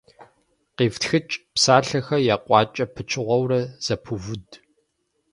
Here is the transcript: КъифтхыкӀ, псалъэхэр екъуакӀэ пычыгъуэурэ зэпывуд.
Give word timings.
КъифтхыкӀ, 0.77 1.35
псалъэхэр 1.53 2.25
екъуакӀэ 2.35 2.85
пычыгъуэурэ 2.93 3.61
зэпывуд. 3.85 4.47